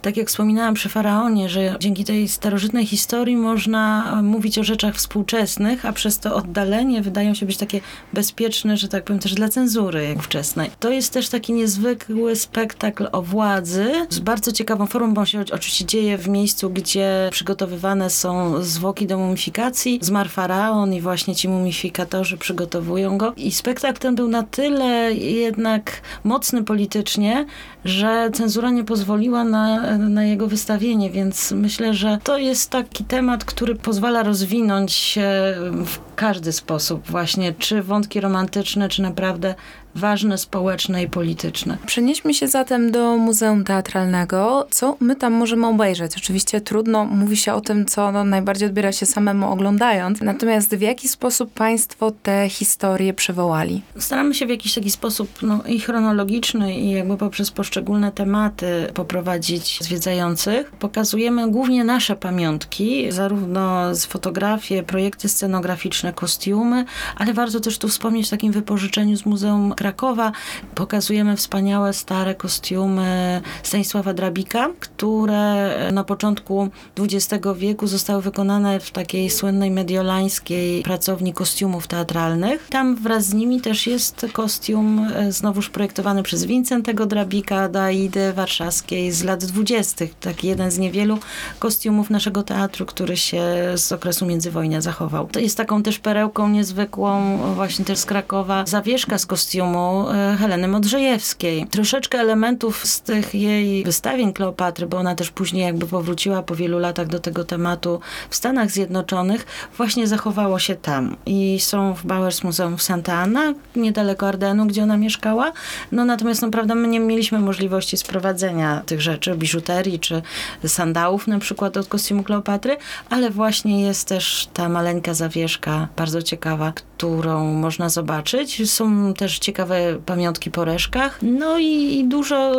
tak 0.03 0.17
jak 0.17 0.29
wspominałam 0.29 0.75
przy 0.75 0.89
Faraonie, 0.89 1.49
że 1.49 1.77
dzięki 1.81 2.05
tej 2.05 2.29
starożytnej 2.29 2.87
historii 2.87 3.37
można 3.37 4.13
mówić 4.23 4.59
o 4.59 4.65
rzeczach 4.65 4.95
współczesnych, 4.95 5.87
a 5.87 5.93
przez 5.93 6.19
to 6.19 6.37
oddalenie 6.37 7.03
wydają 7.03 7.35
się 7.35 7.47
być 7.47 7.57
takie 7.57 7.81
bezpieczne, 8.13 8.77
że 8.77 8.89
tak 8.89 9.05
powiem 9.05 9.21
też 9.21 9.35
dla 9.35 9.49
cenzury 9.49 10.05
jak 10.09 10.23
wczesnej. 10.23 10.71
To 10.81 10.91
jest 10.91 11.13
też 11.13 11.29
taki 11.29 11.53
niezwykły 11.53 12.37
spektakl 12.37 13.09
o 13.13 13.23
władzy 13.23 13.93
z 14.09 14.19
bardzo 14.19 14.53
ciekawą 14.53 14.87
formą, 14.87 15.15
bo 15.15 15.21
on 15.21 15.27
się 15.27 15.45
oczywiście 15.53 15.85
dzieje 15.85 16.19
w 16.19 16.29
miejscu, 16.29 16.71
gdzie 16.71 17.29
przygotowywane 17.33 18.11
są 18.11 18.63
zwłoki 18.75 19.07
do 19.07 19.19
mumifikacji. 19.19 19.99
Zmarł 20.03 20.29
faraon 20.29 20.95
i 20.95 21.01
właśnie 21.01 21.35
ci 21.35 21.49
mumifikatorzy 21.49 22.37
przygotowują 22.37 23.19
go. 23.19 23.33
I 23.37 23.53
spektakl 23.53 23.99
ten 23.99 24.15
był 24.15 24.29
na 24.29 24.43
tyle 24.43 25.15
jednak 25.15 26.01
mocny 26.25 26.65
politycznie, 26.65 27.47
że 27.85 28.31
cenzura 28.35 28.71
nie 28.71 28.85
pozwoliła 28.85 29.45
na, 29.45 29.99
na 29.99 30.25
jego 30.25 30.47
wystawienie, 30.47 31.11
więc 31.11 31.53
myślę, 31.53 31.95
że 31.95 32.19
to 32.25 32.39
jest 32.39 32.71
taki 32.71 33.05
temat, 33.05 33.45
który 33.45 33.75
pozwala 33.75 34.23
rozwinąć 34.23 34.93
się 34.93 35.55
w 35.87 36.15
każdy 36.17 36.53
sposób 36.53 37.11
właśnie, 37.11 37.55
czy 37.59 37.83
wątki 37.83 38.21
romantyczne, 38.21 38.89
czy 38.89 39.03
naprawdę 39.03 39.55
ważne 39.95 40.39
społeczne 40.39 41.03
i 41.03 41.09
polityczne. 41.09 41.79
Przenieśmy 41.87 42.35
się 42.35 42.49
zatem 42.49 42.91
do 42.91 43.17
Muzeum 43.17 43.65
Teatralnego. 43.65 44.67
Co 44.71 44.97
my 45.01 45.17
tam 45.17 45.33
możemy 45.33 45.67
obejrzeć? 45.67 46.17
Oczywiście 46.17 46.61
trudno 46.61 47.05
mówi 47.05 47.37
się 47.37 47.55
o 47.55 47.61
tym, 47.61 47.87
co 47.87 48.13
no, 48.13 48.25
najbardziej 48.25 48.64
odbiera 48.67 48.93
się 48.93 49.07
samemu 49.07 49.53
oglądając. 49.53 50.21
Natomiast 50.21 50.77
w 50.77 50.81
jaki 50.81 51.09
sposób 51.09 51.53
Państwo 51.53 52.13
te 52.23 52.49
historie 52.49 53.15
przywołali? 53.15 53.83
Staramy 53.99 54.35
się 54.35 54.47
w 54.47 54.51
jakiś 54.51 54.75
taki 54.75 54.91
sposób 54.91 55.29
no, 55.43 55.61
i 55.67 55.81
chronologiczny, 55.81 56.75
i 56.75 56.91
jakby 56.91 57.17
poprzez 57.17 57.51
poszczególne 57.51 58.13
tematy 58.13 58.67
poprowadzić 58.95 59.79
zwiedzających. 59.83 60.71
Pokazujemy 60.71 61.51
głównie 61.51 61.85
nasze 61.85 62.17
pamiątki, 62.17 63.13
zarówno 63.13 63.95
z 63.95 64.05
fotografie, 64.05 64.83
projekty 64.83 65.29
scenograficzne, 65.29 66.13
kostiumy, 66.13 66.85
ale 67.17 67.35
warto 67.35 67.61
też 67.61 67.79
tu 67.79 67.89
wspomnieć 67.89 68.27
o 68.27 68.31
takim 68.31 68.53
wypożyczeniu 68.53 69.17
z 69.17 69.27
Muzeum 69.27 69.75
Krakowa. 69.75 70.33
Pokazujemy 70.75 71.37
wspaniałe, 71.37 71.93
stare 71.93 72.35
kostiumy 72.35 73.41
Stanisława 73.63 74.15
Drabika, 74.15 74.69
które 74.81 75.75
na 75.93 76.05
początku 76.05 76.69
XX 76.99 77.45
wieku 77.57 77.87
zostały 77.87 78.23
wykonane 78.23 78.54
w 78.81 78.91
takiej 78.91 79.31
słynnej 79.31 79.71
mediolańskiej 79.71 80.83
pracowni 80.83 81.33
kostiumów 81.33 81.87
teatralnych. 81.87 82.69
Tam 82.71 82.97
wraz 82.97 83.25
z 83.25 83.35
nimi 83.35 83.61
też 83.61 83.87
jest 83.87 84.27
kostium 84.33 85.09
e, 85.15 85.33
znowuż 85.33 85.71
projektowany 85.71 86.23
przez 86.23 86.45
Wincentego 86.45 87.07
Drabika 87.07 87.69
do 87.69 87.83
Aidy 87.83 88.33
Warszawskiej 88.33 89.13
z 89.13 89.25
lat 89.25 89.45
dwudziestych. 89.45 90.15
Taki 90.15 90.47
jeden 90.49 90.71
z 90.71 90.79
niewielu 90.79 91.19
kostiumów 91.59 92.11
naszego 92.11 92.43
teatru, 92.43 92.87
który 92.87 93.17
się 93.17 93.43
z 93.77 93.93
okresu 93.93 94.27
międzywojnia 94.27 94.81
zachował. 94.81 95.27
To 95.27 95.41
jest 95.41 95.57
taką 95.57 95.83
też 95.83 95.99
perełką 95.99 96.49
niezwykłą, 96.49 97.39
właśnie 97.55 97.85
też 97.85 97.99
z 97.99 98.05
Krakowa, 98.05 98.67
zawieszka 98.67 99.19
z 99.19 99.27
kostiumu 99.27 100.07
e, 100.11 100.37
Heleny 100.41 100.69
Modrzejewskiej. 100.69 101.67
Troszeczkę 101.67 102.19
elementów 102.19 102.87
z 102.87 103.01
tych 103.01 103.35
jej 103.35 103.85
wystawień 103.85 104.33
Kleopatry, 104.33 104.87
bo 104.87 104.97
ona 104.97 105.15
też 105.15 105.31
później 105.31 105.65
jakby 105.65 105.87
powróciła 105.87 106.43
po 106.43 106.55
wielu 106.55 106.79
latach 106.79 107.07
do 107.07 107.19
tego 107.19 107.45
tematu 107.45 108.01
w 108.31 108.37
Stanach 108.45 108.71
Zjednoczonych, 108.71 109.47
właśnie 109.77 110.07
zachowało 110.07 110.59
się 110.59 110.75
tam. 110.75 111.17
I 111.27 111.61
są 111.61 111.95
w 111.95 112.07
Bowers 112.07 112.45
Muzeum 112.45 112.77
w 112.77 112.83
Santa 112.83 113.13
Ana, 113.13 113.55
niedaleko 113.77 114.29
Ardenu, 114.29 114.67
gdzie 114.67 114.83
ona 114.83 114.97
mieszkała. 114.97 115.53
No 115.93 116.05
natomiast, 116.05 116.43
no 116.43 116.51
prawda, 116.51 116.75
my 116.75 116.89
nie 116.89 117.01
mieliśmy 117.01 117.39
możliwości 117.39 117.97
sprowadzenia 117.97 118.83
tych 118.87 119.01
rzeczy, 119.01 119.35
biżuterii 119.35 119.99
czy 119.99 120.23
sandałów 120.67 121.27
na 121.27 121.39
przykład 121.39 121.77
od 121.77 121.87
kostiumu 121.87 122.23
Kleopatry, 122.23 122.77
ale 123.11 123.31
właśnie 123.31 123.83
jest 123.83 124.09
też 124.09 124.49
ta 124.55 124.69
maleńka 124.69 125.15
zawieszka, 125.15 125.89
bardzo 125.97 126.23
ciekawa, 126.23 126.73
którą 126.73 127.55
można 127.55 127.89
zobaczyć. 127.89 128.71
Są 128.71 129.15
też 129.15 129.39
ciekawe 129.39 129.99
pamiątki 130.07 130.51
po 130.51 130.65
reszkach. 130.65 131.19
No 131.23 131.59
i 131.59 132.05
dużo, 132.09 132.53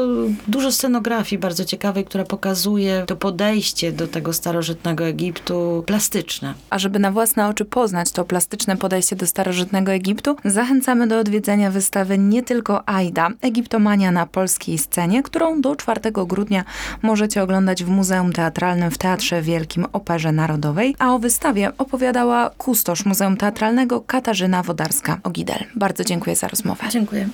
dużo 0.47 0.71
scenografii 0.71 1.39
bardzo 1.39 1.65
ciekawej, 1.65 2.05
która 2.05 2.23
pokazuje 2.23 3.03
to 3.07 3.15
podejście 3.15 3.91
do 3.91 4.07
tego 4.07 4.33
starożytnego 4.33 5.05
Egiptu 5.05 5.74
plastyczne. 5.83 6.53
A 6.69 6.79
żeby 6.79 6.99
na 6.99 7.11
własne 7.11 7.47
oczy 7.47 7.65
poznać 7.65 8.11
to 8.11 8.25
plastyczne 8.25 8.77
podejście 8.77 9.15
do 9.15 9.27
starożytnego 9.27 9.91
Egiptu, 9.91 10.35
zachęcamy 10.45 11.07
do 11.07 11.19
odwiedzenia 11.19 11.71
wystawy 11.71 12.17
nie 12.17 12.43
tylko 12.43 12.89
Aida, 12.89 13.29
Egiptomania 13.41 14.11
na 14.11 14.25
polskiej 14.25 14.77
scenie, 14.77 15.23
którą 15.23 15.61
do 15.61 15.75
4 15.75 16.01
grudnia 16.11 16.63
możecie 17.01 17.43
oglądać 17.43 17.83
w 17.83 17.89
Muzeum 17.89 18.33
Teatralnym 18.33 18.91
w 18.91 18.97
Teatrze 18.97 19.41
Wielkim 19.41 19.85
Operze 19.93 20.31
Narodowej, 20.31 20.95
a 20.99 21.13
o 21.13 21.19
wystawie 21.19 21.71
opowiadała 21.77 22.49
kustosz 22.49 23.05
Muzeum 23.05 23.37
Teatralnego 23.37 24.01
Katarzyna 24.01 24.63
Wodarska-Ogidel. 24.63 25.63
Bardzo 25.75 26.03
dziękuję 26.03 26.35
za 26.35 26.47
rozmowę. 26.47 26.83
Dziękuję. 26.89 27.29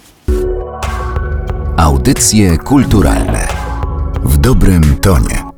Audycje 1.77 2.57
kulturalne 2.57 3.47
w 4.23 4.37
dobrym 4.37 4.97
tonie. 4.97 5.50